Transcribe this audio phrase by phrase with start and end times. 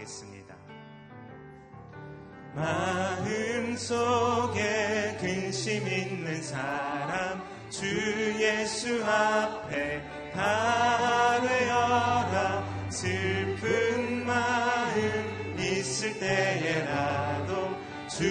[0.00, 0.56] 나아가시겠습니다.
[2.54, 7.86] 마음 속에 근심 있는 사람 주
[8.42, 17.70] 예수 앞에 다 되어라 슬픈 마음 있을 때에라도
[18.08, 18.26] 주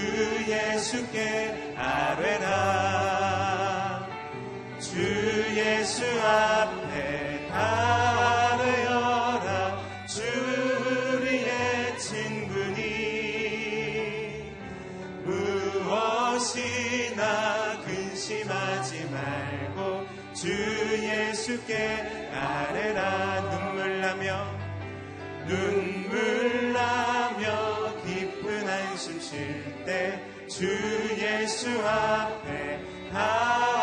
[0.47, 2.78] 예수께 아뢰라
[21.69, 24.57] 예수께 아뢰라 눈물 나며
[25.45, 30.65] 눈물 나며 깊은 한숨 쉴 때 주
[31.21, 32.79] 예수 앞에
[33.13, 33.78] 아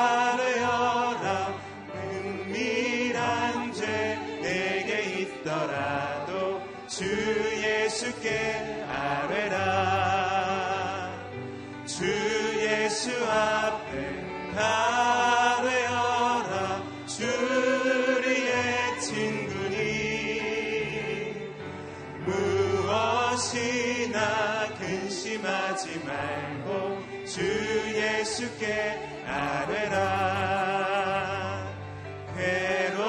[28.37, 29.97] 예수께 아뢰라.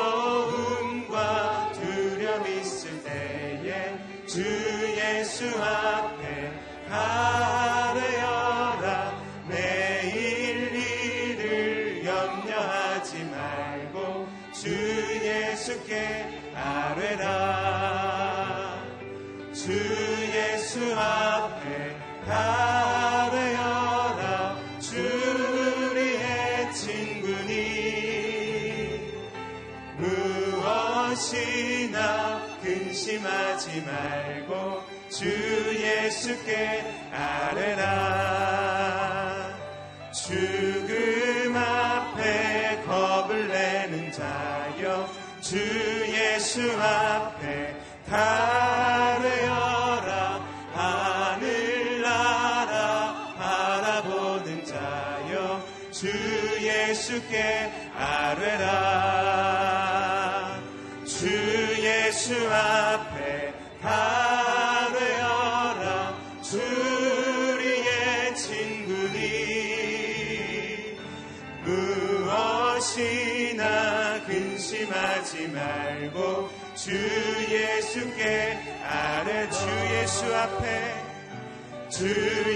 [0.08, 1.18] 괴로움과
[1.74, 4.42] 두려움 있을 때에 주
[4.96, 6.54] 예수 앞에
[6.90, 8.22] 아뢰어라.
[9.50, 14.70] 내일 일을 염려하지 말고 주
[15.26, 17.28] 예수께 아뢰라.
[19.54, 21.17] 주 예수 앞에
[36.28, 36.84] 예수께
[37.14, 37.88] 아뢰라
[40.12, 45.58] 죽음 앞에 겁을 내는 자여 주
[46.12, 47.78] 예수 앞에
[48.10, 49.38] 다뢰어라.
[50.74, 51.96] 하늘나라
[53.38, 56.10] 바라보는 자여 주
[56.62, 57.87] 예수께
[76.88, 76.94] 주
[77.50, 80.94] 예수께 아뢰 주 예수 앞에
[81.90, 82.08] 주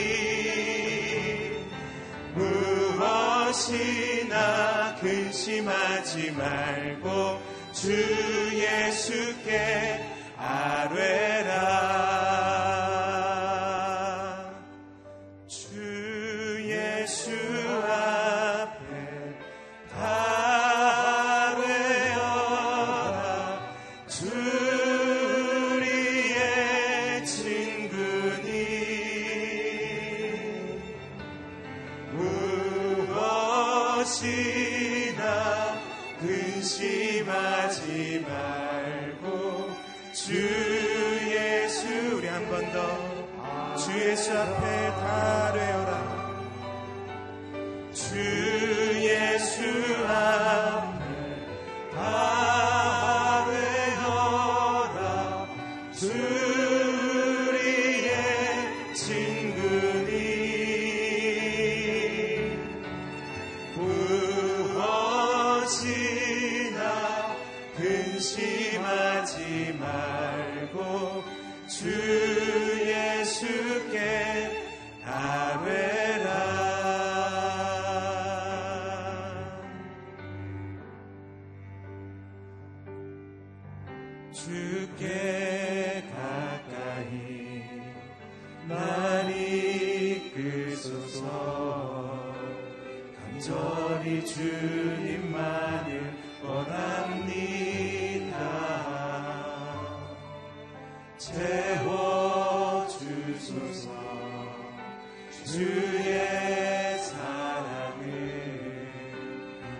[2.99, 4.27] 무엇이나
[5.01, 7.41] 근심하지 말고
[7.73, 7.93] 주
[8.53, 10.05] 예수께
[10.37, 11.98] 아뢰라
[91.19, 92.33] 이끌소서.
[93.17, 95.91] 간절히 주님만을
[96.45, 97.59] 원합니다.
[101.19, 102.69] 채워주소서.
[105.45, 108.89] 주의 사랑을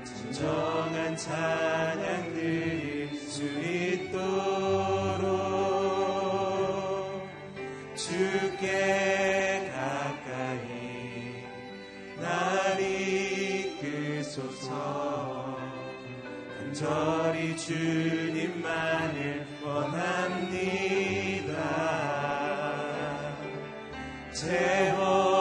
[0.05, 1.68] 진정한 찬양
[16.79, 20.29] 간절히 주님만을 원합니다.
[24.33, 25.33] 채워주소서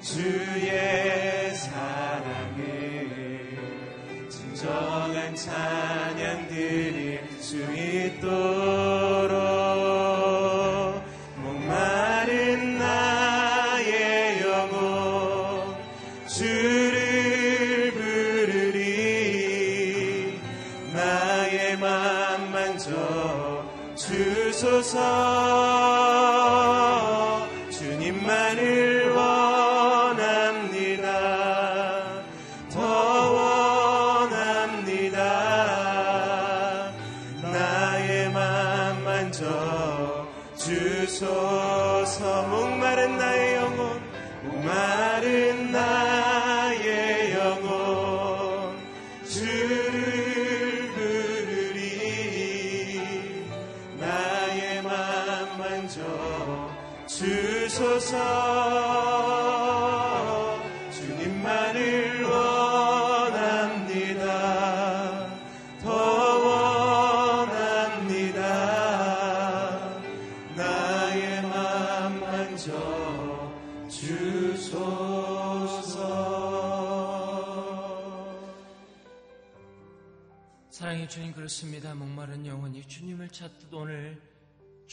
[0.00, 2.66] 주의 사랑을
[4.30, 8.79] 진정한 찬양 드릴 수 있도록
[24.20, 24.98] 주소서.
[27.70, 28.99] 주님만을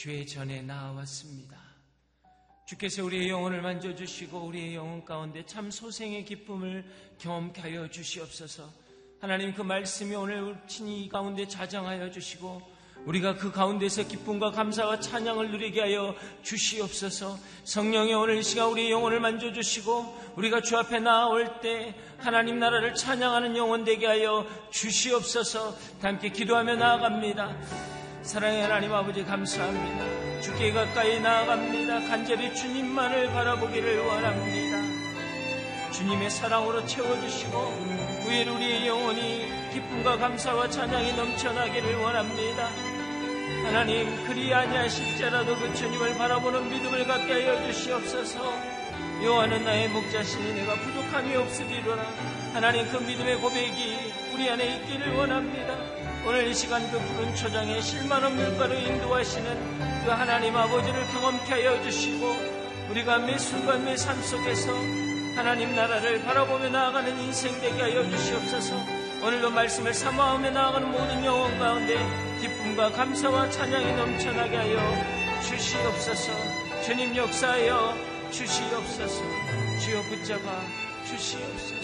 [0.07, 1.57] 주의 전에 나와왔습니다.
[2.65, 6.85] 주께서 우리의 영혼을 만져주시고 우리의 영혼 가운데 참 소생의 기쁨을
[7.17, 8.71] 경험케 하여 주시옵소서.
[9.19, 12.61] 하나님 그 말씀이 오늘 친히 이 가운데 자정하여 주시고
[13.05, 17.37] 우리가 그 가운데서 기쁨과 감사와 찬양을 누리게 하여 주시옵소서.
[17.65, 23.57] 성령의 오늘 이 시간 우리의 영혼을 만져주시고 우리가 주 앞에 나아올 때 하나님 나라를 찬양하는
[23.57, 25.77] 영혼 되게 하여 주시옵소서.
[25.99, 27.96] 다 함께 기도하며 나아갑니다.
[28.27, 30.41] 사랑의 하나님 아버지 감사합니다.
[30.41, 32.09] 주께 가까이 나아갑니다.
[32.09, 34.81] 간절히 주님만을 바라보기를 원합니다.
[35.93, 42.69] 주님의 사랑으로 채워주시고 후에 우리의 영혼이 기쁨과 감사와 찬양이 넘쳐나기를 원합니다.
[43.63, 48.41] 하나님 그리 아니하실지라도 그 주님을 바라보는 믿음을 갖게 하여 주시옵소서.
[49.23, 52.03] 여호와는 나의 목자시니 내가 부족함이 없으리로라.
[52.53, 55.96] 하나님 그 믿음의 고백이 우리 안에 있기를 원합니다.
[56.25, 61.81] 오늘 이 시간 그 푸른 초장에 실만 없는 바로 인도하시는 그 하나님 아버지를 경험케 하여
[61.83, 62.35] 주시고
[62.89, 64.71] 우리가 매 순간 매 삶 속에서
[65.35, 68.75] 하나님 나라를 바라보며 나아가는 인생 되게 하여 주시옵소서.
[69.23, 71.95] 오늘도 말씀을 사모하며 나아가는 모든 영혼 가운데
[72.41, 74.77] 기쁨과 감사와 찬양이 넘쳐나게 하여
[75.43, 76.31] 주시옵소서.
[76.83, 77.95] 주님 역사하여
[78.31, 79.23] 주시옵소서.
[79.83, 80.61] 주여 붙잡아
[81.05, 81.76] 주시옵소서.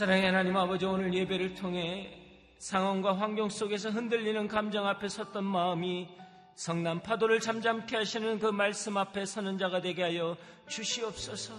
[0.00, 2.18] 사랑의 하나님 아버지 오늘 예배를 통해
[2.56, 6.08] 상황과 환경 속에서 흔들리는 감정 앞에 섰던 마음이
[6.54, 11.52] 성남 파도를 잠잠케 하시는 그 말씀 앞에 서는 자가 되게 하여 주시옵소서.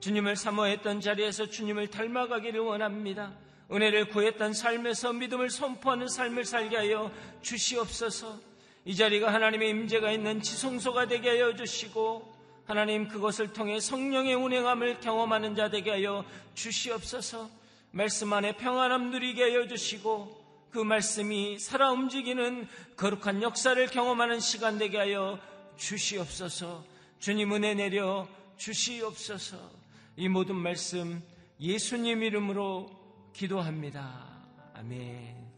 [0.00, 3.34] 주님을 사모했던 자리에서 주님을 닮아가기를 원합니다.
[3.70, 7.12] 은혜를 구했던 삶에서 믿음을 선포하는 삶을 살게 하여
[7.42, 8.38] 주시옵소서.
[8.86, 15.54] 이 자리가 하나님의 임재가 있는 지성소가 되게 하여 주시고 하나님 그것을 통해 성령의 운행함을 경험하는
[15.54, 17.57] 자 되게 하여 주시옵소서.
[17.98, 24.98] 말씀 안에 평안함 누리게 하여 주시고 그 말씀이 살아 움직이는 거룩한 역사를 경험하는 시간 되게
[24.98, 25.40] 하여
[25.74, 26.84] 주시옵소서.
[27.18, 29.72] 주님 은혜 내려 주시옵소서.
[30.14, 31.20] 이 모든 말씀
[31.58, 32.88] 예수님 이름으로
[33.32, 34.46] 기도합니다.
[34.74, 35.50] 아멘.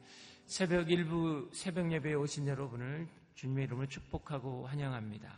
[0.47, 5.31] 새벽 일부 새벽 예배에 오신 여러분을 주님의 이름으로 축복하고 환영합니다.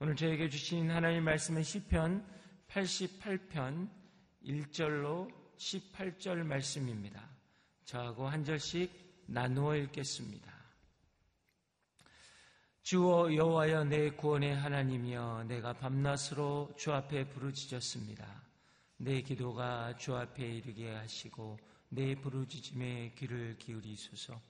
[0.00, 2.26] 오늘 저에게 주신 하나님 말씀은 시편
[2.68, 3.88] 88편
[4.44, 7.22] 1절로 18절 말씀입니다.
[7.84, 8.90] 저하고 한 절씩
[9.26, 10.54] 나누어 읽겠습니다.
[12.82, 18.42] 주어 여호와여 내 구원의 하나님이여 내가 밤낮으로 주 앞에 부르짖었습니다.
[18.98, 21.58] 내 기도가 주 앞에 이르게 하시고
[21.88, 24.40] 내 부르짖음에 귀를 기울이소서.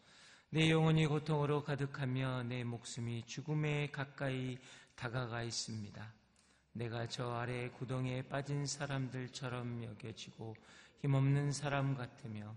[0.50, 4.58] 내 영혼이 고통으로 가득하며 내 목숨이 죽음에 가까이
[4.94, 6.14] 다가가 있습니다.
[6.72, 10.54] 내가 저 아래 구덩이에 빠진 사람들처럼 여겨지고
[11.00, 12.54] 힘없는 사람 같으며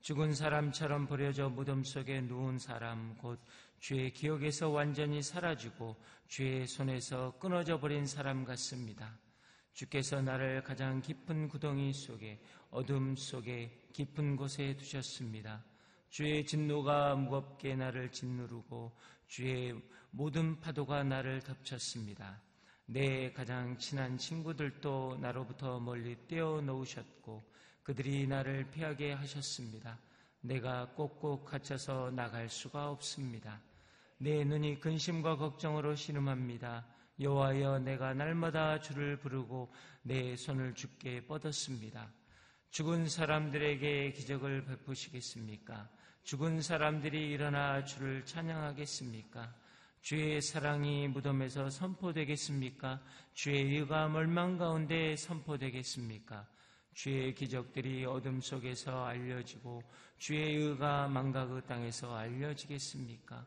[0.00, 3.40] 죽은 사람처럼 버려져 무덤 속에 누운 사람 곧
[3.78, 5.96] 주의 기억에서 완전히 사라지고
[6.28, 9.18] 주의 손에서 끊어져 버린 사람 같습니다.
[9.72, 12.40] 주께서 나를 가장 깊은 구덩이 속에
[12.70, 15.64] 어둠 속에 깊은 곳에 두셨습니다.
[16.08, 19.74] 주의 진노가 무겁게 나를 짓누르고 주의
[20.10, 22.40] 모든 파도가 나를 덮쳤습니다.
[22.86, 27.55] 내 가장 친한 친구들도 나로부터 멀리 떼어 놓으셨고
[27.86, 29.96] 그들이 나를 피하게 하셨습니다.
[30.40, 33.60] 내가 꼭꼭 갇혀서 나갈 수가 없습니다.
[34.18, 36.84] 내 눈이 근심과 걱정으로 신음합니다.
[37.20, 42.10] 여호와여 내가 날마다 주를 부르고 내 손을 주께 뻗었습니다.
[42.70, 45.88] 죽은 사람들에게 기적을 베푸시겠습니까?
[46.24, 49.54] 죽은 사람들이 일어나 주를 찬양하겠습니까?
[50.02, 53.00] 주의 사랑이 무덤에서 선포되겠습니까?
[53.32, 56.48] 주의 의가 멀망 가운데 선포되겠습니까?
[56.96, 59.82] 주의 기적들이 어둠 속에서 알려지고
[60.16, 63.44] 주의 의가 망각의 땅에서 알려지겠습니까?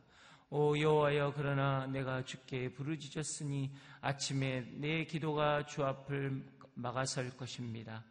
[0.51, 6.43] 오 여호와여 그러나 내가 주께 부르짖었으니 아침에 내 기도가 주 앞을
[6.75, 8.05] 막아설 것입니다.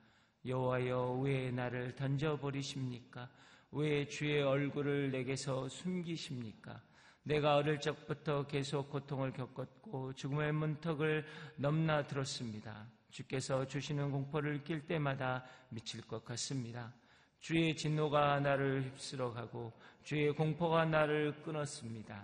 [0.45, 3.31] 여호와여 왜 나를 던져 버리십니까?
[3.71, 6.83] 왜 주의 얼굴을 내게서 숨기십니까?
[7.23, 11.25] 내가 어릴 적부터 계속 고통을 겪었고 죽음의 문턱을
[11.59, 12.98] 넘나 들었습니다.
[13.11, 16.93] 주께서 주시는 공포를 낄 때마다 미칠 것 같습니다.
[17.41, 19.73] 주의 진노가 나를 휩쓸어 가고
[20.03, 22.23] 주의 공포가 나를 끊었습니다.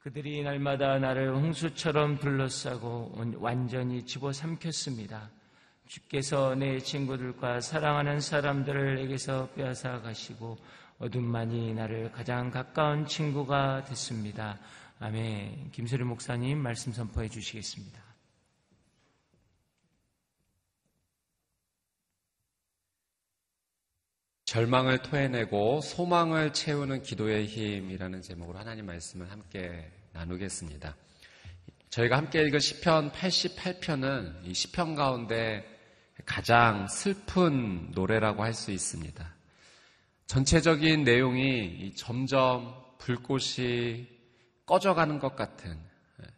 [0.00, 5.30] 그들이 날마다 나를 홍수처럼 둘러싸고 완전히 집어삼켰습니다.
[5.86, 10.58] 주께서 내 친구들과 사랑하는 사람들을 에게서 빼앗아 가시고
[10.98, 14.58] 어둠만이 나를 가장 가까운 친구가 됐습니다.
[14.98, 15.70] 아멘.
[15.72, 18.05] 김소리 목사님 말씀 선포해 주시겠습니다.
[24.46, 30.94] 절망을 토해내고 소망을 채우는 기도의 힘이라는 제목으로 하나님 말씀을 함께 나누겠습니다.
[31.90, 35.64] 저희가 함께 읽은 시편 88편은 이 시편 가운데
[36.24, 39.34] 가장 슬픈 노래라고 할 수 있습니다.
[40.26, 44.06] 전체적인 내용이 점점 불꽃이
[44.64, 45.76] 꺼져가는 것 같은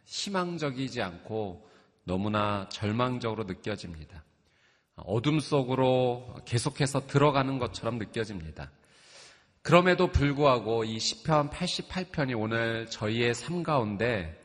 [0.05, 1.69] 희망적이지 않고
[2.05, 4.23] 너무나 절망적으로 느껴집니다.
[5.05, 8.71] 어둠 속으로 계속해서 들어가는 것처럼 느껴집니다.
[9.61, 14.39] 그럼에도 불구하고 이 시편 88편이 오늘 저희의 삶 가운데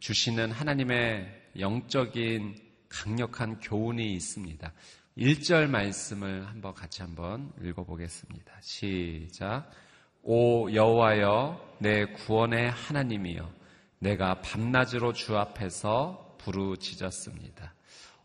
[0.00, 1.28] 주시는 하나님의
[1.58, 2.56] 영적인
[2.88, 4.72] 강력한 교훈이 있습니다.
[5.18, 8.52] 1절 말씀을 한번 같이 한번 읽어보겠습니다.
[8.60, 9.70] 시작.
[10.22, 13.50] 오 여호와여 내 구원의 하나님이여
[13.98, 17.74] 내가 밤낮으로 주 앞에서 부르짖었습니다.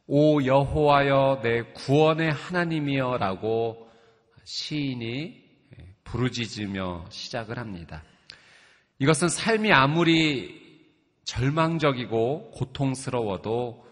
[0.05, 3.89] 오 여호와여 내 구원의 하나님이여라고
[4.43, 5.41] 시인이
[6.03, 8.03] 부르짖으며 시작을 합니다.
[8.99, 10.61] 이것은 삶이 아무리
[11.23, 13.85] 절망적이고 고통스러워도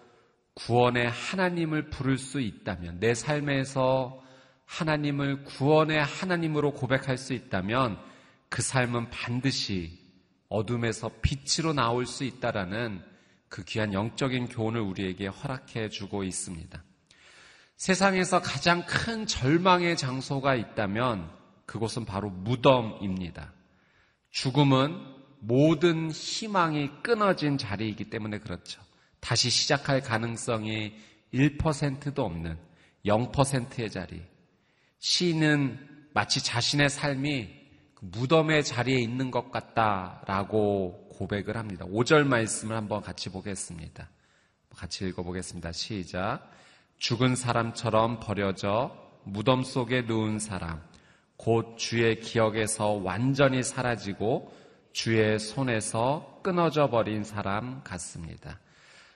[0.54, 4.22] 구원의 하나님을 부를 수 있다면, 내 삶에서
[4.66, 7.98] 하나님을 구원의 하나님으로 고백할 수 있다면
[8.50, 9.98] 그 삶은 반드시
[10.50, 13.02] 어둠에서 빛으로 나올 수 있다라는
[13.52, 16.82] 그 귀한 영적인 교훈을 우리에게 허락해 주고 있습니다.
[17.76, 21.30] 세상에서 가장 큰 절망의 장소가 있다면
[21.66, 23.52] 그곳은 바로 무덤입니다.
[24.30, 24.98] 죽음은
[25.40, 28.82] 모든 희망이 끊어진 자리이기 때문에 그렇죠.
[29.20, 30.96] 다시 시작할 가능성이
[31.34, 32.58] 1%도 없는
[33.06, 34.22] 0%의 자리.
[35.00, 37.50] 시인은 마치 자신의 삶이
[37.96, 41.86] 그 무덤의 자리에 있는 것 같다라고 고백을 합니다.
[41.86, 44.10] 5절 말씀을 한번 같이 보겠습니다.
[44.76, 45.72] 같이 읽어보겠습니다.
[45.72, 46.50] 시작.
[46.98, 50.82] 죽은 사람처럼 버려져 무덤 속에 누운 사람,
[51.38, 54.52] 곧 주의 기억에서 완전히 사라지고
[54.94, 58.60] 주의 손에서 끊어져 버린 사람 같습니다.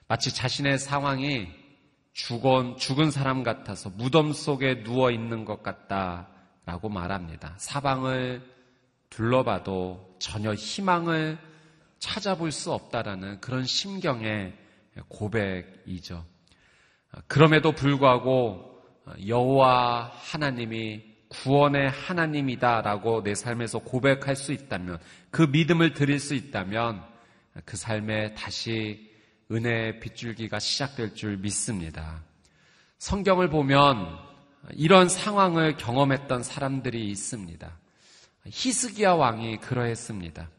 [0.07, 1.47] 마치 자신의 상황이
[2.13, 7.55] 죽은, 죽은 사람 같아서 무덤 속에 누워 있는 것 같다라고 말합니다.
[7.57, 8.43] 사방을
[9.09, 11.39] 둘러봐도 전혀 희망을
[12.05, 14.53] 찾아볼 수 없다라는 그런 심경의
[15.07, 16.23] 고백이죠.
[17.25, 18.79] 그럼에도 불구하고
[19.27, 24.99] 여호와 하나님이 구원의 하나님이다라고 내 삶에서 고백할 수 있다면
[25.31, 27.03] 그 믿음을 드릴 수 있다면
[27.65, 29.11] 그 삶에 다시
[29.51, 32.23] 은혜의 빗줄기가 시작될 줄 믿습니다.
[32.99, 34.15] 성경을 보면
[34.73, 37.79] 이런 상황을 경험했던 사람들이 있습니다.
[38.45, 40.49] 히스기야 왕이 그러했습니다.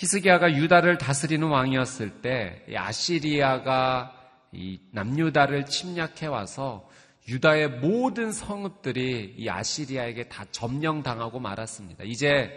[0.00, 4.16] 히스기야가 유다를 다스리는 왕이었을 때 아시리아가
[4.50, 6.88] 이 남유다를 침략해 와서
[7.28, 12.04] 유다의 모든 성읍들이 이 아시리아에게 다 점령당하고 말았습니다.
[12.04, 12.50] 이제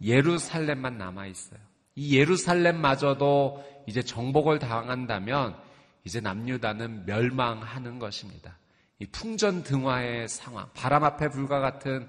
[0.00, 1.58] 예루살렘만 남아 있어요.
[1.96, 5.56] 이 예루살렘마저도 이제 정복을 당한다면
[6.04, 8.58] 이제 남유다는 멸망하는 것입니다.
[9.00, 12.08] 이 풍전등화의 상황, 바람 앞에 불과 같은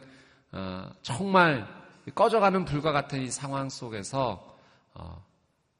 [0.52, 1.68] 어, 정말
[2.14, 4.57] 꺼져가는 불과 같은 이 상황 속에서 어,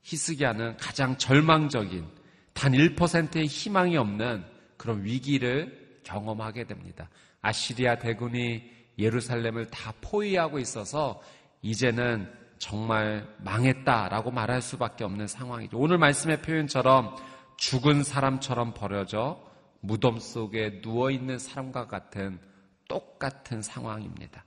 [0.02, 2.08] 히스기야는 가장 절망적인
[2.54, 4.46] 단 1%의 희망이 없는
[4.78, 7.10] 그런 위기를 경험하게 됩니다.
[7.42, 8.64] 아시리아 대군이
[8.98, 11.22] 예루살렘을 다 포위하고 있어서
[11.62, 15.78] 이제는 정말 망했다라고 말할 수밖에 없는 상황이죠.
[15.78, 17.16] 오늘 말씀의 표현처럼
[17.58, 19.44] 죽은 사람처럼 버려져
[19.82, 22.40] 무덤 속에 누워 있는 사람과 같은
[22.88, 24.44] 똑같은 상황입니다.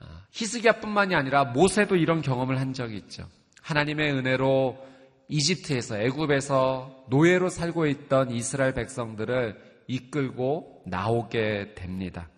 [0.00, 3.28] 아, 히스기야뿐만이 아니라 모세도 이런 경험을 한 적이 있죠.
[3.70, 4.76] 하나님의 은혜로
[5.28, 12.28] 이집트에서 애굽에서 노예로 살고 있던 이스라엘 백성들을 이끌고 나오게 됩니다.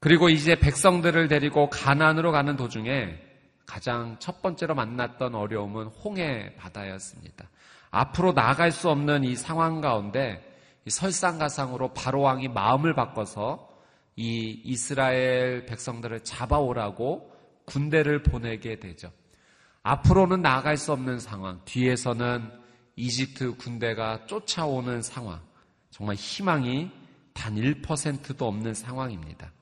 [0.00, 3.18] 그리고 이제 백성들을 데리고 가난으로 가는 도중에
[3.66, 7.48] 가장 첫 번째로 만났던 어려움은 홍해 바다였습니다.
[7.90, 10.42] 앞으로 나갈 수 없는 이 상황 가운데
[10.88, 13.68] 설상가상으로 바로 왕이 마음을 바꿔서
[14.16, 17.32] 이 이스라엘 백성들을 잡아오라고
[17.64, 19.10] 군대를 보내게 되죠.
[19.86, 22.50] 앞으로는 나아갈 수 없는 상황, 뒤에서는
[22.96, 25.40] 이집트 군대가 쫓아오는 상황,
[25.90, 26.90] 정말 희망이
[27.32, 29.52] 단 1%도 없는 상황입니다.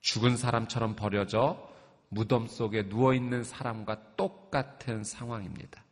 [0.00, 1.68] 죽은 사람처럼 버려져
[2.08, 5.84] 무덤 속에 누워있는 사람과 똑같은 상황입니다.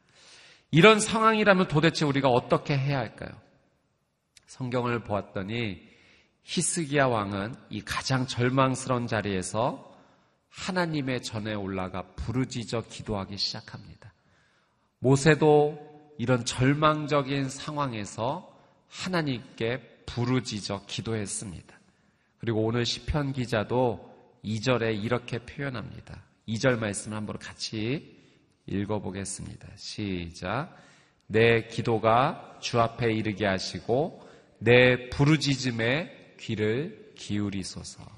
[0.70, 3.32] 이런 상황이라면 도대체 우리가 어떻게 해야 할까요?
[4.46, 5.82] 성경을 보았더니
[6.42, 9.93] 히스기야 왕은 이 가장 절망스러운 자리에서
[10.54, 14.12] 하나님의 전에 올라가 부르짖어 기도하기 시작합니다.
[15.00, 18.50] 모세도 이런 절망적인 상황에서
[18.88, 21.74] 하나님께 부르짖어 기도했습니다.
[22.38, 26.22] 그리고 오늘 시편 기자도 2절에 이렇게 표현합니다.
[26.48, 28.14] 2절 말씀을 한번 같이
[28.66, 29.68] 읽어보겠습니다.
[29.76, 30.76] 시작.
[31.26, 34.22] 내 기도가 주 앞에 이르게 하시고
[34.58, 38.13] 내 부르짖음에 귀를 기울이소서.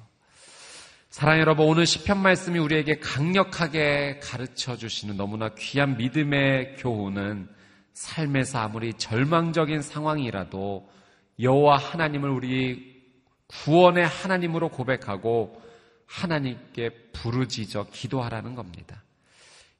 [1.16, 7.48] 사랑 여러분, 오늘 시편 말씀이 우리에게 강력하게 가르쳐 주시는 너무나 귀한 믿음의 교훈은
[7.94, 10.86] 삶에서 아무리 절망적인 상황이라도
[11.40, 13.02] 여호와 하나님을 우리
[13.46, 15.58] 구원의 하나님으로 고백하고
[16.04, 19.02] 하나님께 부르짖어 기도하라는 겁니다.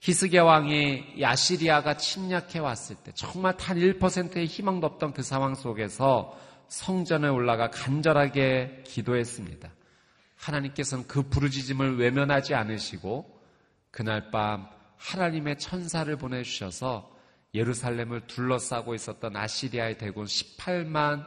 [0.01, 6.35] 히스기야 왕이 야시리아가 침략해 왔을 때 정말 단 1%의 희망도 없던 그 상황 속에서
[6.69, 9.71] 성전에 올라가 간절하게 기도했습니다.
[10.37, 13.41] 하나님께서는 그 부르짖음을 외면하지 않으시고
[13.91, 17.15] 그날 밤 하나님의 천사를 보내주셔서
[17.55, 21.27] 예루살렘을 둘러싸고 있었던 아시리아의 대군 18만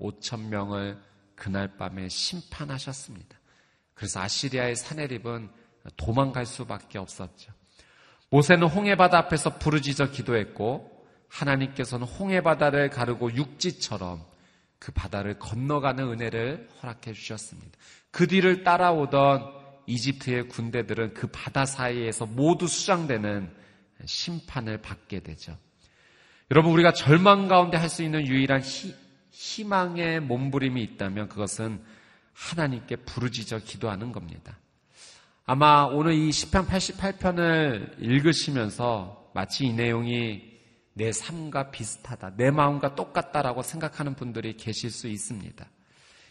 [0.00, 0.98] 5천 명을
[1.34, 3.38] 그날 밤에 심판하셨습니다.
[3.94, 5.50] 그래서 아시리아의 사내립은
[5.96, 7.52] 도망갈 수밖에 없었죠.
[8.30, 14.24] 모세는 홍해바다 앞에서 부르짖어 기도했고 하나님께서는 홍해바다를 가르고 육지처럼
[14.78, 17.78] 그 바다를 건너가는 은혜를 허락해 주셨습니다.
[18.10, 19.54] 그 뒤를 따라오던
[19.86, 23.50] 이집트의 군대들은 그 바다 사이에서 모두 수장되는
[24.04, 25.56] 심판을 받게 되죠.
[26.50, 28.94] 여러분 우리가 절망 가운데 할 수 있는 유일한 희,
[29.30, 31.82] 희망의 몸부림이 있다면 그것은
[32.32, 34.58] 하나님께 부르짖어 기도하는 겁니다.
[35.44, 40.55] 아마 오늘 이 10편 88편을 읽으시면서 마치 이 내용이
[40.96, 45.66] 내 삶과 비슷하다, 내 마음과 똑같다라고 생각하는 분들이 계실 수 있습니다.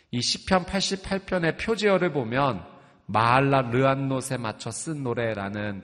[0.10, 2.66] 이 시편 88편의 표제어를 보면
[3.06, 5.84] 마할라 르안노에 맞춰 쓴 노래라는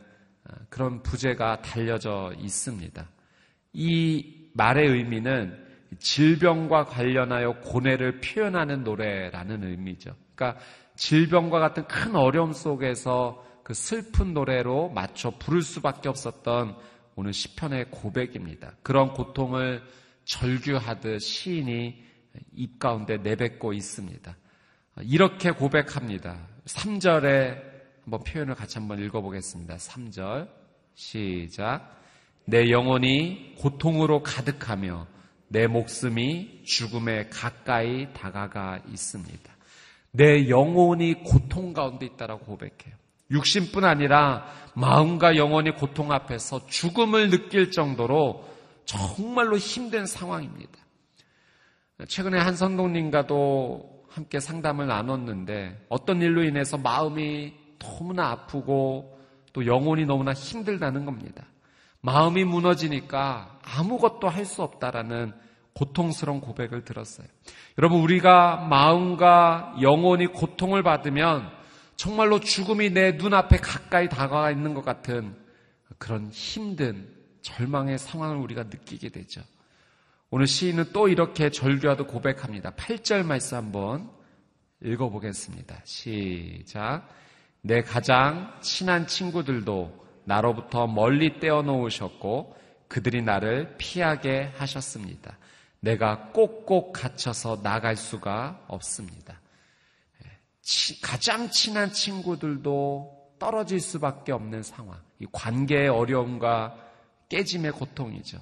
[0.50, 3.08] 어, 그런 부제가 달려져 있습니다.
[3.74, 5.63] 이 말의 의미는
[6.00, 10.15] 질병과 관련하여 고뇌를 표현하는 노래라는 의미죠.
[10.34, 10.60] 그러니까
[10.96, 16.76] 질병과 같은 큰 어려움 속에서 그 슬픈 노래로 맞춰 부를 수밖에 없었던
[17.15, 18.74] 오늘 시편의 고백입니다.
[18.84, 19.84] 그런 고통을
[20.26, 22.04] 절규하듯 시인이
[22.54, 24.36] 입 가운데 내뱉고 있습니다.
[25.04, 26.47] 이렇게 고백합니다.
[26.65, 27.71] 3절에
[28.04, 29.76] 한번 표현을 같이 한번 읽어보겠습니다.
[29.76, 30.50] 3절
[30.95, 32.00] 시작
[32.45, 35.08] 내 영혼이 고통으로 가득하며
[35.47, 39.52] 내 목숨이 죽음에 가까이 다가가 있습니다.
[40.12, 43.00] 내 영혼이 고통 가운데 있다라고 고백해요.
[43.32, 48.46] 육신뿐 아니라 마음과 영혼이 고통 앞에서 죽음을 느낄 정도로
[48.86, 50.72] 정말로 힘든 상황입니다.
[52.08, 59.17] 최근에 한 선동님과도 함께 상담을 나눴는데 어떤 일로 인해서 마음이 너무나 아프고
[59.54, 61.46] 또 영혼이 너무나 힘들다는 겁니다.
[62.02, 65.34] 마음이 무너지니까 아무것도 할 수 없다라는
[65.74, 67.28] 고통스러운 고백을 들었어요.
[67.78, 71.50] 여러분, 우리가 마음과 영혼이 고통을 받으면
[72.01, 75.35] 정말로 죽음이 내 눈앞에 가까이 다가와 있는 것 같은
[75.99, 77.07] 그런 힘든
[77.43, 79.43] 절망의 상황을 우리가 느끼게 되죠.
[80.31, 82.71] 오늘 시인은 또 이렇게 절규하도 고백합니다.
[82.71, 84.09] 8절 말씀 한번
[84.83, 85.79] 읽어보겠습니다.
[85.83, 87.07] 시작.
[87.61, 95.37] 내 가장 친한 친구들도 나로부터 멀리 떼어놓으셨고 그들이 나를 피하게 하셨습니다.
[95.81, 99.40] 내가 꼭꼭 갇혀서 나갈 수가 없습니다.
[101.02, 105.00] 가장 친한 친구들도 떨어질 수밖에 없는 상황.
[105.19, 106.76] 이 관계의 어려움과
[107.30, 108.39] 깨짐의 고통이죠.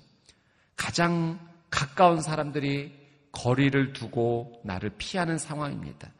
[0.75, 2.97] 가장 가까운 사람들이
[3.31, 6.11] 거리를 두고 나를 피하는 상황입니다.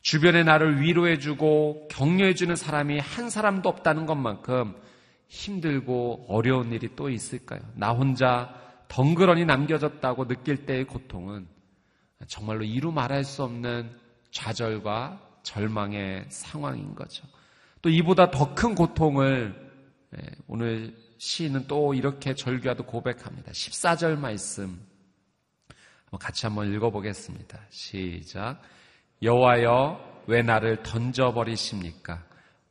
[0.00, 4.76] 주변에 나를 위로해주고 격려해주는 사람이 한 사람도 없다는 것만큼
[5.28, 7.60] 힘들고 어려운 일이 또 있을까요?
[7.74, 8.54] 나 혼자
[8.88, 11.48] 덩그러니 남겨졌다고 느낄 때의 고통은
[12.28, 13.90] 정말로 이루 말할 수 없는
[14.30, 17.24] 좌절과 절망의 상황인 거죠.
[17.80, 19.54] 또 이보다 더 큰 고통을
[20.16, 23.52] 예, 오늘 시인은 또 이렇게 절규하도 고백합니다.
[23.52, 24.78] 14절 말씀
[26.18, 27.60] 같이 한번 읽어보겠습니다.
[27.70, 28.60] 시작.
[29.22, 32.24] 여호와여 왜 나를 던져버리십니까?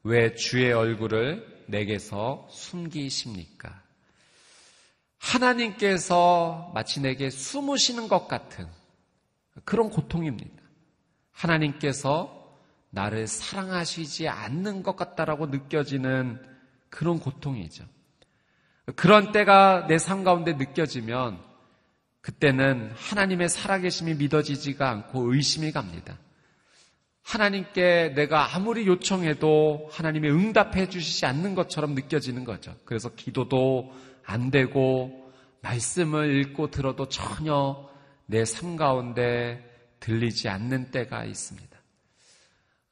[0.03, 3.81] 왜 주의 얼굴을 내게서 숨기십니까?
[5.19, 8.67] 하나님께서 마치 내게 숨으시는 것 같은
[9.63, 10.61] 그런 고통입니다.
[11.31, 12.44] 하나님께서
[12.95, 16.41] 나를 사랑하시지 않는 것 같다라고 느껴지는
[16.89, 17.83] 그런 고통이죠.
[18.95, 21.39] 그런 때가 내 삶 가운데 느껴지면
[22.21, 26.17] 그때는 하나님의 살아계심이 믿어지지가 않고 의심이 갑니다.
[27.23, 32.75] 하나님께 내가 아무리 요청해도 하나님이 응답해 주시지 않는 것처럼 느껴지는 거죠.
[32.85, 33.91] 그래서 기도도
[34.23, 35.31] 안 되고
[35.61, 37.89] 말씀을 읽고 들어도 전혀
[38.27, 39.63] 내 삶 가운데
[39.99, 41.74] 들리지 않는 때가 있습니다.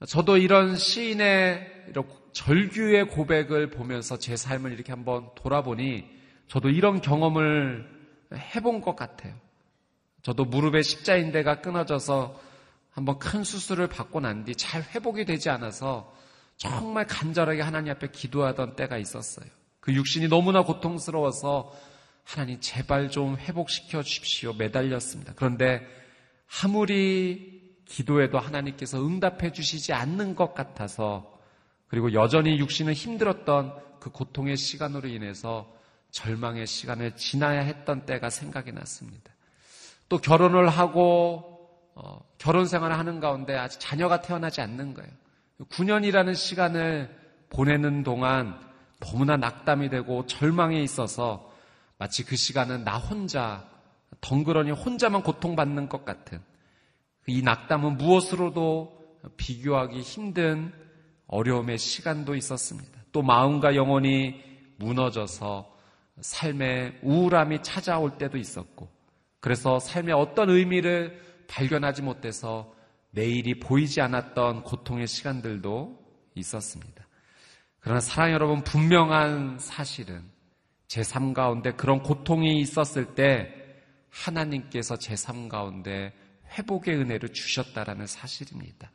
[0.08, 1.94] 저도 이런 시인의
[2.34, 6.06] 절규의 고백을 보면서 제 삶을 이렇게 한번 돌아보니
[6.48, 7.88] 저도 이런 경험을
[8.34, 9.34] 해본 것 같아요.
[10.24, 12.40] 저도 무릎에 십자인대가 끊어져서
[12.92, 16.14] 한번 큰 수술을 받고 난 뒤 잘 회복이 되지 않아서
[16.58, 19.46] 정말 간절하게 하나님 앞에 기도하던 때가 있었어요.
[19.80, 21.74] 그 육신이 너무나 고통스러워서
[22.24, 24.54] 하나님 제발 좀 회복시켜 주십시오.
[24.54, 25.34] 매달렸습니다.
[25.36, 25.86] 그런데
[26.64, 27.53] 아무리
[27.86, 31.34] 기도에도 하나님께서 응답해 주시지 않는 것 같아서
[31.88, 35.72] 그리고 여전히 육신은 힘들었던 그 고통의 시간으로 인해서
[36.12, 39.32] 절망의 시간을 지나야 했던 때가 생각이 났습니다.
[40.10, 41.54] 또 결혼을 하고
[41.96, 45.12] 어, 결혼 생활을 하는 가운데 아직 자녀가 태어나지 않는 거예요.
[45.70, 47.16] 9년이라는 시간을
[47.50, 48.60] 보내는 동안
[49.00, 51.52] 너무나 낙담이 되고 절망에 있어서
[51.98, 53.68] 마치 그 시간은 나 혼자
[54.22, 56.42] 덩그러니 혼자만 고통받는 것 같은
[57.28, 59.02] 이 낙담은 무엇으로도
[59.38, 60.74] 비교하기 힘든
[61.28, 62.92] 어려움의 시간도 있었습니다.
[63.12, 64.42] 또 마음과 영혼이
[64.78, 65.72] 무너져서
[66.20, 68.90] 삶의 우울함이 찾아올 때도 있었고
[69.40, 72.74] 그래서 삶의 어떤 의미를 발견하지 못해서
[73.12, 76.00] 내일이 보이지 않았던 고통의 시간들도
[76.36, 77.08] 있었습니다.
[77.80, 80.24] 그러나 사랑 여러분 분명한 사실은
[80.88, 83.54] 제삶 가운데 그런 고통이 있었을 때
[84.10, 86.14] 하나님께서 제삶 가운데
[86.54, 88.92] 회복의 은혜를 주셨다라는 사실입니다.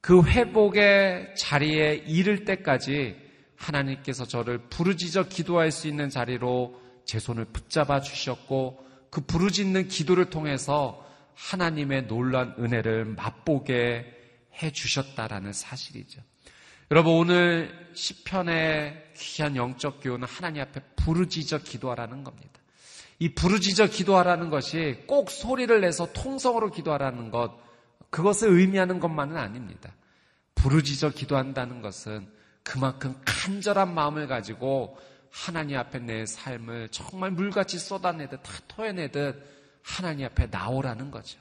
[0.00, 3.16] 그 회복의 자리에 이를 때까지
[3.56, 11.06] 하나님께서 저를 부르짖어 기도할 수 있는 자리로 제 손을 붙잡아 주셨고 그 부르짖는 기도를 통해서
[11.34, 14.06] 하나님의 놀란 은혜를 맛보게
[14.62, 16.20] 해 주셨다라는 사실이죠.
[16.90, 22.61] 여러분 오늘 시편의 귀한 영적 교훈은 하나님 앞에 부르짖어 기도하라는 겁니다.
[23.22, 27.56] 이 부르짖어 기도하라는 것이 꼭 소리를 내서 통성으로 기도하라는 것
[28.10, 29.94] 그것을 의미하는 것만은 아닙니다.
[30.56, 32.26] 부르짖어 기도한다는 것은
[32.64, 34.98] 그만큼 간절한 마음을 가지고
[35.30, 39.40] 하나님 앞에 내 삶을 정말 물같이 쏟아내듯 다 토해내듯
[39.82, 41.38] 하나님 앞에 나오라는 거죠.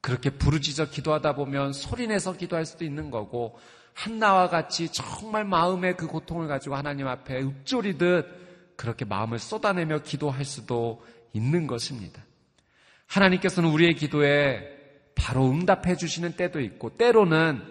[0.00, 3.56] 그렇게 부르짖어 기도하다 보면 소리내서 기도할 수도 있는 거고
[3.94, 11.04] 한나와 같이 정말 마음의 그 고통을 가지고 하나님 앞에 읊조리듯 그렇게 마음을 쏟아내며 기도할 수도
[11.32, 12.22] 있는 것입니다.
[13.06, 14.78] 하나님께서는 우리의 기도에
[15.14, 17.62] 바로 응답해 주시는 때도 있고 때로는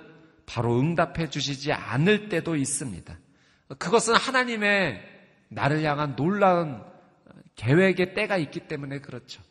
[0.45, 3.17] 바로 응답해 주시지 않을 때도 있습니다.
[3.77, 5.01] 그것은 하나님의
[5.49, 6.81] 나를 향한 놀라운
[7.55, 9.41] 계획의 때가 있기 때문에 그렇죠.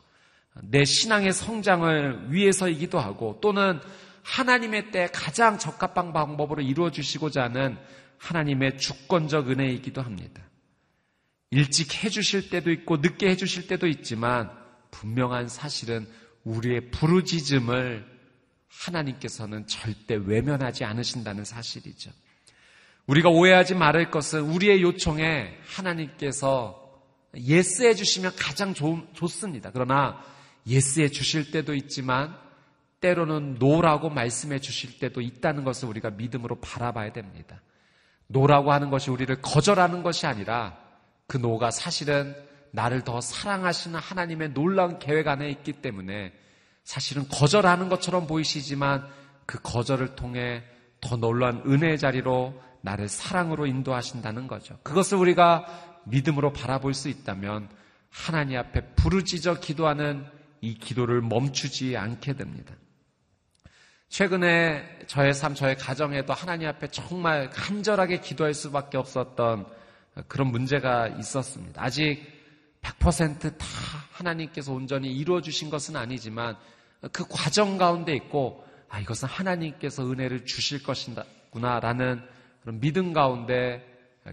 [0.62, 3.80] 내 신앙의 성장을 위해서이기도 하고 또는
[4.22, 7.78] 하나님의 때 가장 적합한 방법으로 이루어 주시고자 하는
[8.18, 10.42] 하나님의 주권적 은혜이기도 합니다.
[11.50, 14.50] 일찍 해주실 때도 있고 늦게 해주실 때도 있지만
[14.90, 16.06] 분명한 사실은
[16.44, 18.18] 우리의 부르짖음을
[18.68, 22.10] 하나님께서는 절대 외면하지 않으신다는 사실이죠.
[23.06, 26.84] 우리가 오해하지 말을 것은 우리의 요청에 하나님께서
[27.36, 29.70] yes해 주시면 가장 좋, 좋습니다.
[29.72, 30.22] 그러나
[30.66, 32.36] yes해 주실 때도 있지만
[33.00, 37.62] 때로는 no라고 말씀해 주실 때도 있다는 것을 우리가 믿음으로 바라봐야 됩니다.
[38.26, 40.87] No라고 하는 것이 우리를 거절하는 것이 아니라
[41.28, 42.34] 그 no가 사실은
[42.72, 46.32] 나를 더 사랑하시는 하나님의 놀라운 계획 안에 있기 때문에
[46.84, 49.06] 사실은 거절하는 것처럼 보이시지만
[49.46, 50.64] 그 거절을 통해
[51.00, 54.78] 더 놀라운 은혜의 자리로 나를 사랑으로 인도하신다는 거죠.
[54.82, 55.66] 그것을 우리가
[56.04, 57.68] 믿음으로 바라볼 수 있다면
[58.10, 60.24] 하나님 앞에 부르짖어 기도하는
[60.62, 62.74] 이 기도를 멈추지 않게 됩니다.
[64.08, 69.66] 최근에 저의 삶, 저의 가정에도 하나님 앞에 정말 간절하게 기도할 수밖에 없었던
[70.26, 71.82] 그런 문제가 있었습니다.
[71.82, 72.22] 아직
[72.82, 73.66] 100%다
[74.12, 76.56] 하나님께서 온전히 이루어 주신 것은 아니지만
[77.12, 82.22] 그 과정 가운데 있고 아 이것은 하나님께서 은혜를 주실 것이구나라는
[82.62, 83.84] 그런 믿음 가운데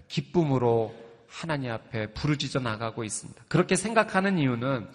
[0.08, 0.96] 기쁨으로
[1.28, 3.44] 하나님 앞에 부르짖어 나가고 있습니다.
[3.48, 4.90] 그렇게 생각하는 이유는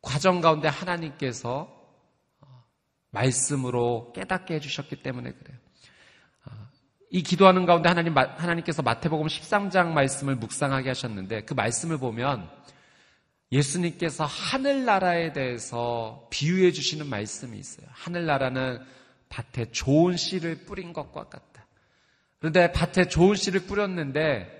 [0.00, 1.76] 과정 가운데 하나님께서
[3.10, 5.58] 말씀으로 깨닫게 해주셨기 때문에 그래요.
[7.10, 12.48] 이 기도하는 가운데 하나님, 하나님께서 마태복음 13장 말씀을 묵상하게 하셨는데 그 말씀을 보면
[13.50, 17.86] 예수님께서 하늘나라에 대해서 비유해 주시는 말씀이 있어요.
[17.92, 18.80] 하늘나라는
[19.30, 21.66] 밭에 좋은 씨를 뿌린 것과 같다.
[22.38, 24.54] 그런데 밭에 좋은 씨를 뿌렸는데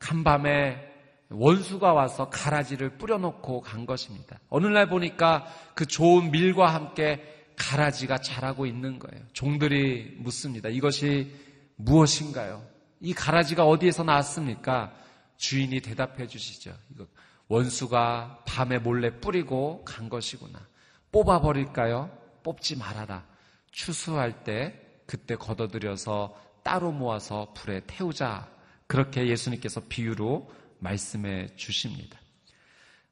[0.00, 0.92] 간밤에
[1.28, 4.38] 원수가 와서 가라지를 뿌려놓고 간 것입니다.
[4.48, 7.22] 어느 날 보니까 그 좋은 밀과 함께
[7.56, 9.24] 가라지가 자라고 있는 거예요.
[9.32, 10.68] 종들이 묻습니다.
[10.68, 11.32] 이것이
[11.76, 12.66] 무엇인가요?
[13.00, 14.92] 이 가라지가 어디에서 나왔습니까?
[15.36, 16.74] 주인이 대답해 주시죠.
[16.90, 17.06] 이거
[17.48, 20.66] 원수가 밤에 몰래 뿌리고 간 것이구나.
[21.12, 22.10] 뽑아버릴까요?
[22.42, 23.24] 뽑지 말아라.
[23.70, 28.48] 추수할 때 그때 걷어들여서 따로 모아서 불에 태우자.
[28.86, 32.18] 그렇게 예수님께서 비유로 말씀해 주십니다.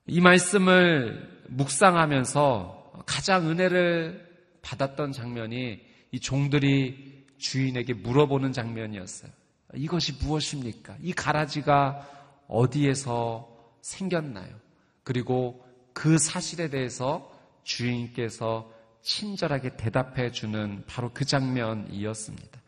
[0.07, 4.29] 이 말씀을 묵상하면서 가장 은혜를
[4.63, 5.81] 받았던 장면이
[6.13, 9.31] 이 종들이 주인에게 물어보는 장면이었어요.
[9.75, 10.97] 이것이 무엇입니까?
[11.03, 12.09] 이 가라지가
[12.49, 14.55] 어디에서 생겼나요?
[15.03, 17.31] 그리고 그 사실에 대해서
[17.63, 22.63] 주인께서 친절하게 대답해 주는 바로 그 장면이었습니다.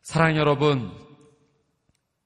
[0.00, 0.90] 사랑 여러분,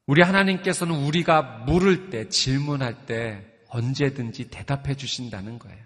[0.06, 5.84] 우리 하나님께서는 우리가 물을 때, 질문할 때 언제든지 대답해 주신다는 거예요.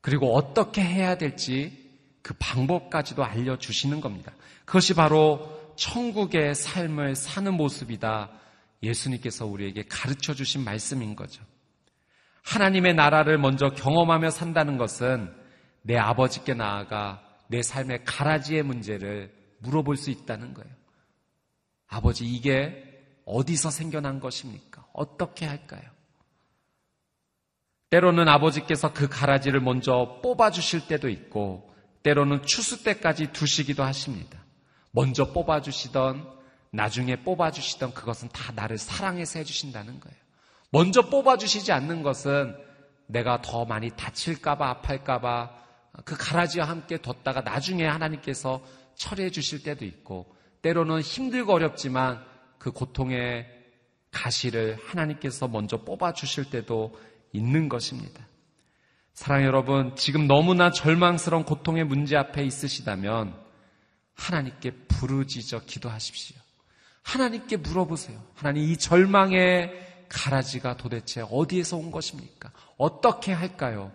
[0.00, 1.85] 그리고 어떻게 해야 될지
[2.26, 4.32] 그 방법까지도 알려주시는 겁니다.
[4.64, 8.30] 그것이 바로 천국의 삶을 사는 모습이다.
[8.82, 11.44] 예수님께서 우리에게 가르쳐 주신 말씀인 거죠.
[12.42, 15.32] 하나님의 나라를 먼저 경험하며 산다는 것은
[15.82, 20.70] 내 아버지께 나아가 내 삶의 가라지의 문제를 물어볼 수 있다는 거예요.
[21.86, 24.84] 아버지, 이게 어디서 생겨난 것입니까?
[24.92, 25.88] 어떻게 할까요?
[27.90, 31.75] 때로는 아버지께서 그 가라지를 먼저 뽑아주실 때도 있고,
[32.06, 34.38] 때로는 추수 때까지 두시기도 하십니다.
[34.92, 36.24] 먼저 뽑아주시던,
[36.70, 40.16] 나중에 뽑아주시던 그것은 다 나를 사랑해서 해주신다는 거예요.
[40.70, 42.56] 먼저 뽑아주시지 않는 것은
[43.08, 45.50] 내가 더 많이 다칠까봐, 아팔까봐,
[46.04, 48.64] 그 가라지와 함께 뒀다가 나중에 하나님께서
[48.94, 52.24] 처리해 주실 때도 있고, 때로는 힘들고 어렵지만
[52.58, 53.48] 그 고통의
[54.12, 56.96] 가시를 하나님께서 먼저 뽑아 주실 때도
[57.32, 58.24] 있는 것입니다.
[59.16, 63.34] 사랑 여러분, 지금 너무나 절망스러운 고통의 문제 앞에 있으시다면
[64.14, 66.36] 하나님께 부르짖어 기도하십시오.
[67.02, 68.22] 하나님께 물어보세요.
[68.34, 72.52] 하나님 이 절망의 가라지가 도대체 어디에서 온 것입니까?
[72.76, 73.90] 어떻게 할까요?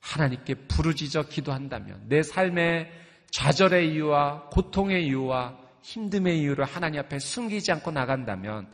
[0.00, 2.90] 하나님께 부르짖어 기도한다면 내 삶의
[3.30, 8.68] 좌절의 이유와 고통의 이유와 힘듦의 이유를 하나님 앞에 숨기지 않고 나간다면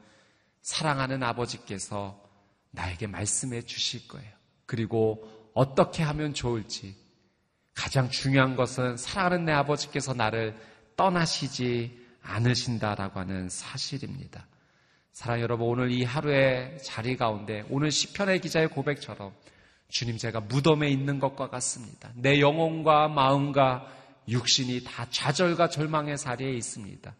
[0.60, 2.22] 사랑하는 아버지께서
[2.70, 4.30] 나에게 말씀해 주실 거예요.
[4.64, 6.96] 그리고 어떻게 하면 좋을지
[7.74, 10.56] 가장 중요한 것은 사랑하는 내 아버지께서 나를
[10.96, 14.46] 떠나시지 않으신다라고 하는 사실입니다.
[15.12, 19.32] 사랑 여러분 오늘 이 하루의 자리 가운데 오늘 시편의 기자의 고백처럼
[19.88, 22.10] 주님 제가 무덤에 있는 것과 같습니다.
[22.14, 23.86] 내 영혼과 마음과
[24.28, 27.14] 육신이 다 좌절과 절망의 자리에 있습니다.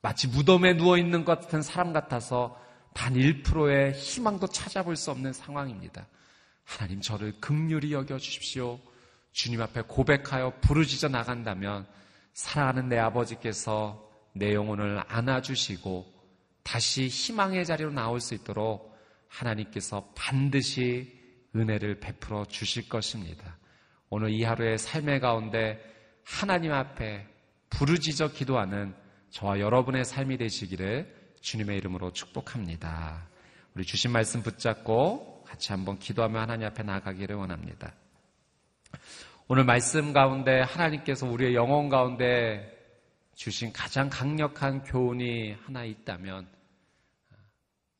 [0.00, 2.58] 마치 무덤에 누워 있는 것 같은 사람 같아서
[2.94, 6.06] 단 1%의 희망도 찾아볼 수 없는 상황입니다.
[6.68, 8.78] 하나님 저를 극률히 여겨 주십시오.
[9.32, 11.86] 주님 앞에 고백하여 부르짖어 나간다면
[12.34, 16.12] 사랑하는 내 아버지께서 내 영혼을 안아주시고
[16.62, 18.94] 다시 희망의 자리로 나올 수 있도록
[19.28, 21.18] 하나님께서 반드시
[21.56, 23.56] 은혜를 베풀어 주실 것입니다.
[24.10, 25.82] 오늘 이 하루의 삶의 가운데
[26.22, 27.26] 하나님 앞에
[27.70, 28.94] 부르짖어 기도하는
[29.30, 33.26] 저와 여러분의 삶이 되시기를 주님의 이름으로 축복합니다.
[33.74, 37.94] 우리 주신 말씀 붙잡고 같이 한번 기도하며 하나님 앞에 나가기를 원합니다.
[39.48, 42.76] 오늘 말씀 가운데 하나님께서 우리의 영혼 가운데
[43.34, 46.46] 주신 가장 강력한 교훈이 하나 있다면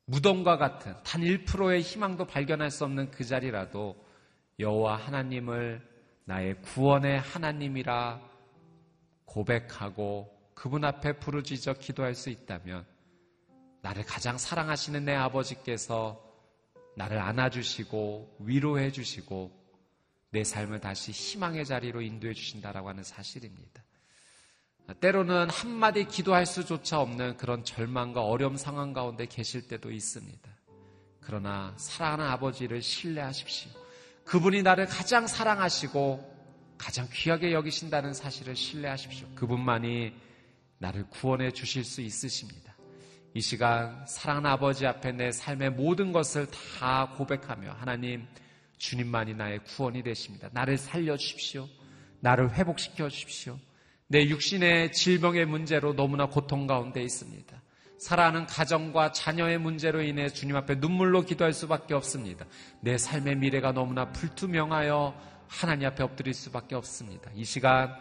[0.04, 3.96] 무덤과 같은 단 1%의 희망도 발견할 수 없는 그 자리라도
[4.58, 5.86] 여호와 하나님을
[6.24, 8.20] 나의 구원의 하나님이라
[9.24, 12.84] 고백하고 그분 앞에 부르짖어 기도할 수 있다면
[13.80, 16.27] 나를 가장 사랑하시는 내 아버지께서
[16.98, 19.56] 나를 안아주시고 위로해 주시고
[20.30, 23.84] 내 삶을 다시 희망의 자리로 인도해 주신다라고 하는 사실입니다.
[25.00, 30.50] 때로는 한마디 기도할 수조차 없는 그런 절망과 어려움 상황 가운데 계실 때도 있습니다.
[31.20, 33.70] 그러나 사랑하는 아버지를 신뢰하십시오.
[34.24, 36.36] 그분이 나를 가장 사랑하시고
[36.78, 39.28] 가장 귀하게 여기신다는 사실을 신뢰하십시오.
[39.36, 40.14] 그분만이
[40.78, 42.67] 나를 구원해 주실 수 있으십니다.
[43.34, 46.46] 이 시간 사랑하는 아버지 앞에 내 삶의 모든 것을
[46.78, 48.26] 다 고백하며 하나님
[48.78, 50.48] 주님만이 나의 구원이 되십니다.
[50.52, 51.68] 나를 살려 주십시오.
[52.20, 53.58] 나를 회복시켜 주십시오.
[54.06, 57.60] 내 육신의 질병의 문제로 너무나 고통 가운데 있습니다.
[57.98, 62.46] 사랑하는 가정과 자녀의 문제로 인해 주님 앞에 눈물로 기도할 수밖에 없습니다.
[62.80, 65.14] 내 삶의 미래가 너무나 불투명하여
[65.48, 67.30] 하나님 앞에 엎드릴 수밖에 없습니다.
[67.34, 67.94] 이 시간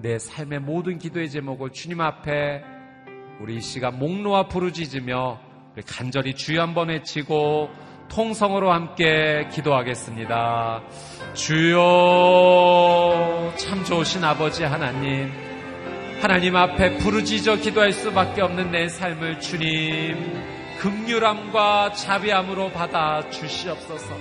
[0.00, 2.73] 내 삶의 모든 기도의 제목을 주님 앞에
[3.40, 5.40] 우리 이 시간 목놓아 부르짖으며
[5.86, 7.68] 간절히 주여 한번 외치고
[8.08, 10.82] 통성으로 함께 기도하겠습니다.
[11.34, 11.82] 주여
[13.56, 15.32] 참 좋으신 아버지 하나님
[16.20, 20.16] 하나님 앞에 부르짖어 기도할 수밖에 없는 내 삶을 주님
[20.78, 24.14] 극률함과 자비함으로 받아 주시옵소서.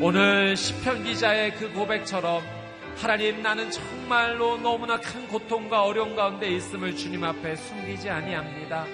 [0.00, 2.59] 오늘 시편 기자의 그 고백처럼
[2.96, 8.84] 하나님 나는 정말로 너무나 큰 고통과 어려움 가운데 있음을 주님 앞에 숨기지 아니합니다.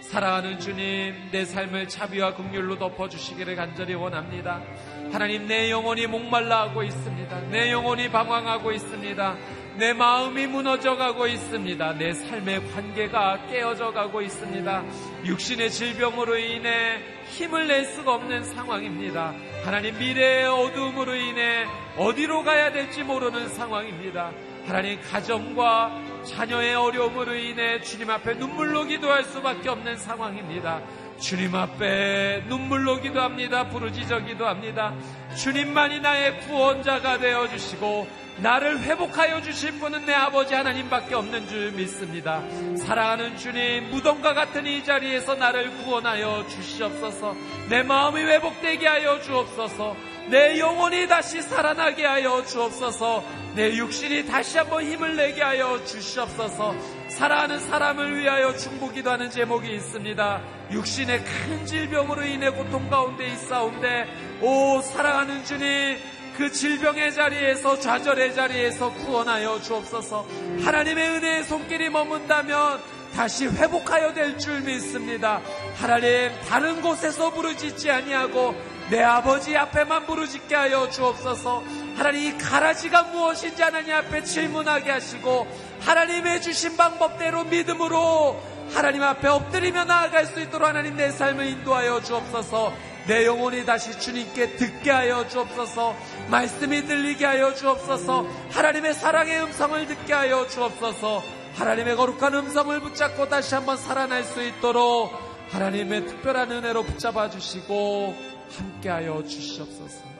[0.00, 4.62] 사랑하는 주님, 내 삶을 자비와 긍휼로 덮어 주시기를 간절히 원합니다.
[5.10, 7.40] 하나님, 내 영혼이 목말라하고 있습니다.
[7.50, 9.36] 내 영혼이 방황하고 있습니다.
[9.78, 11.92] 내 마음이 무너져 가고 있습니다.
[11.98, 14.82] 내 삶의 관계가 깨어져 가고 있습니다.
[15.26, 19.34] 육신의 질병으로 인해 힘을 낼 수가 없는 상황입니다.
[19.64, 21.66] 하나님 미래의 어두움으로 인해
[21.98, 24.32] 어디로 가야 될지 모르는 상황입니다.
[24.66, 30.80] 하나님 가정과 자녀의 어려움으로 인해 주님 앞에 눈물로 기도할 수밖에 없는 상황입니다.
[31.18, 33.68] 주님 앞에 눈물로 기도합니다.
[33.68, 34.94] 부르짖어 기도합니다.
[35.36, 38.06] 주님만이 나의 구원자가 되어 주시고
[38.38, 42.42] 나를 회복하여 주실 분은 내 아버지 하나님밖에 없는 줄 믿습니다.
[42.76, 47.34] 사랑하는 주님, 무덤과 같은 이 자리에서 나를 구원하여 주시옵소서.
[47.70, 49.96] 내 마음이 회복되게 하여 주옵소서.
[50.28, 53.24] 내 영혼이 다시 살아나게 하여 주옵소서.
[53.54, 56.74] 내 육신이 다시 한번 힘을 내게 하여 주시옵소서.
[57.08, 60.40] 사랑하는 사람을 위하여 중보기도 하는 제목이 있습니다.
[60.72, 64.06] 육신의 큰 질병으로 인해 고통 가운데 있사온데,
[64.42, 65.98] 오, 사랑하는 주님,
[66.36, 70.26] 그 질병의 자리에서 좌절의 자리에서 구원하여 주옵소서.
[70.62, 72.80] 하나님의 은혜의 손길이 머문다면
[73.14, 75.40] 다시 회복하여 될 줄 믿습니다.
[75.76, 78.54] 하나님 다른 곳에서 부르짖지 아니하고
[78.90, 81.62] 내 아버지 앞에만 부르짖게 하여 주옵소서.
[81.96, 85.46] 하나님 이 가라지가 무엇인지 하나님 앞에 질문하게 하시고
[85.80, 88.40] 하나님의 주신 방법대로 믿음으로
[88.72, 92.72] 하나님 앞에 엎드리며 나아갈 수 있도록 하나님 내 삶을 인도하여 주옵소서.
[93.06, 95.96] 내 영혼이 다시 주님께 듣게 하여 주옵소서.
[96.28, 98.26] 말씀이 들리게 하여 주옵소서.
[98.50, 101.22] 하나님의 사랑의 음성을 듣게 하여 주옵소서.
[101.54, 105.12] 하나님의 거룩한 음성을 붙잡고 다시 한번 살아날 수 있도록
[105.50, 108.14] 하나님의 특별한 은혜로 붙잡아 주시고
[108.58, 110.15] 함께 하여 주시옵소서.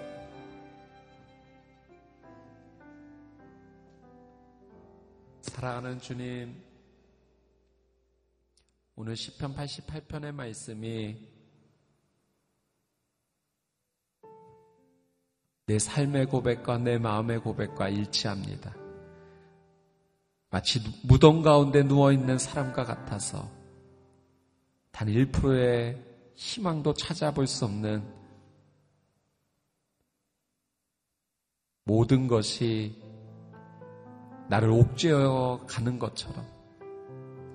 [5.57, 6.55] 사랑하는 주님,
[8.95, 11.17] 오늘 시편 88편의 말씀이
[15.65, 18.77] 내 삶의 고백과 내 마음의 고백과 일치합니다.
[20.51, 23.51] 마치 무덤 가운데 누워있는 사람과 같아서
[24.91, 25.99] 단 1%의
[26.35, 28.07] 희망도 찾아볼 수 없는
[31.85, 33.06] 모든 것이
[34.49, 36.47] 나를 옥죄어 가는 것처럼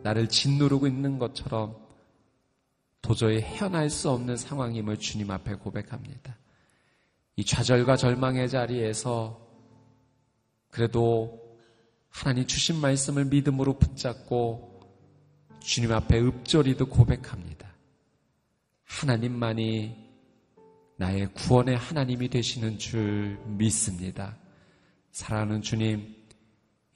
[0.03, 1.75] 나를 짓누르고 있는 것처럼
[3.01, 6.37] 도저히 헤어날 수 없는 상황임을 주님 앞에 고백합니다.
[7.35, 9.39] 이 좌절과 절망의 자리에서
[10.69, 11.57] 그래도
[12.09, 14.81] 하나님 주신 말씀을 믿음으로 붙잡고
[15.59, 17.71] 주님 앞에 읊조리도 고백합니다.
[18.83, 19.95] 하나님만이
[20.97, 24.37] 나의 구원의 하나님이 되시는 줄 믿습니다.
[25.11, 26.20] 사랑하는 주님,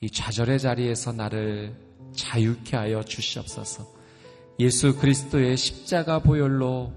[0.06, 1.76] 이 좌절의 자리에서 나를
[2.14, 3.88] 자유케 하여 주시옵소서.
[4.60, 6.94] 예수 그리스도의 십자가 보혈로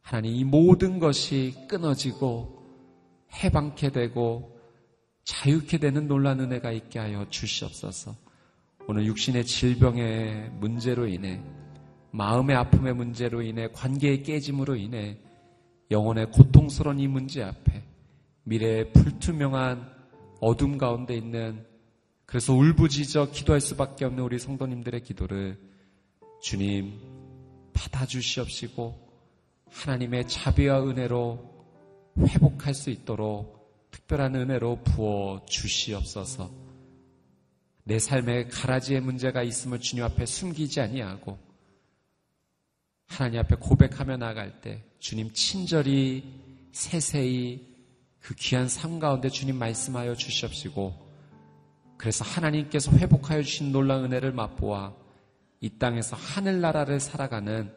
[0.00, 2.58] 하나님 이 모든 것이 끊어지고
[3.34, 4.58] 해방케 되고
[5.24, 8.16] 자유케 되는 놀란 은혜가 있게 하여 주시옵소서.
[8.88, 11.38] 오늘 육신의 질병의 문제로 인해
[12.12, 15.18] 마음의 아픔의 문제로 인해 관계의 깨짐으로 인해
[15.90, 17.84] 영혼의 고통스러운 이 문제 앞에
[18.44, 19.86] 미래의 불투명한
[20.40, 21.70] 어둠 가운데 있는
[22.32, 25.60] 그래서 울부짖어 기도할 수밖에 없는 우리 성도님들의 기도를
[26.40, 26.98] 주님
[27.74, 28.98] 받아주시옵시고
[29.68, 31.66] 하나님의 자비와 은혜로
[32.26, 36.50] 회복할 수 있도록 특별한 은혜로 부어 주시옵소서.
[37.84, 41.38] 내 삶에 가라지의 문제가 있음을 주님 앞에 숨기지 아니하고
[43.08, 46.24] 하나님 앞에 고백하며 나갈 때 주님 친절히
[46.72, 47.76] 세세히
[48.20, 51.01] 그 귀한 삶 가운데 주님 말씀하여 주시옵시고
[52.02, 54.92] 그래서 하나님께서 회복하여 주신 놀라운 은혜를 맛보아
[55.60, 57.72] 이 땅에서 하늘나라를 살아가는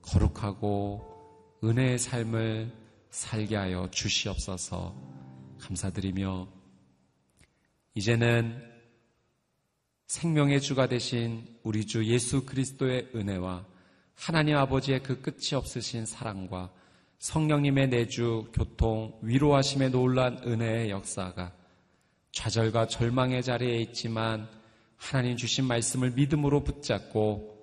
[0.00, 2.72] 거룩하고 은혜의 삶을
[3.10, 4.94] 살게 하여 주시옵소서.
[5.58, 6.46] 감사드리며
[7.94, 8.62] 이제는
[10.06, 13.66] 생명의 주가 되신 우리 주 예수 그리스도의 은혜와
[14.14, 16.70] 하나님 아버지의 그 끝이 없으신 사랑과
[17.18, 21.57] 성령님의 내주, 교통, 위로하심의 놀란 은혜의 역사가
[22.32, 24.48] 좌절과 절망의 자리에 있지만
[24.96, 27.56] 하나님 주신 말씀을 믿음으로 붙잡고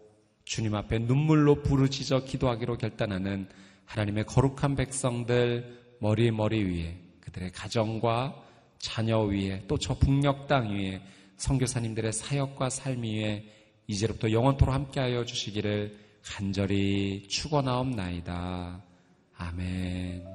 [0.45, 3.47] 주님 앞에 눈물로 부르짖어 기도하기로 결단하는
[3.85, 8.43] 하나님의 거룩한 백성들 머리 머리 위에 그들의 가정과
[8.77, 11.01] 자녀 위에 또 저 북녘 땅 위에
[11.37, 13.45] 선교사님들의 사역과 삶 위에
[13.87, 18.83] 이제부터 영원토록 함께하여 주시기를 간절히 축원하옵나이다.
[19.37, 20.34] 아멘.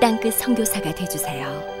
[0.00, 1.77] 땅끝 성교사가 되주세요.